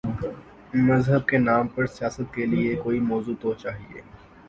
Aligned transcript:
مذہب 0.87 1.27
کے 1.27 1.37
نام 1.37 1.67
پر 1.67 1.85
سیاست 1.87 2.33
کے 2.33 2.45
لیے 2.45 2.75
کوئی 2.75 2.99
موضوع 3.01 3.35
تو 3.41 3.53
چاہیے۔ 3.53 4.01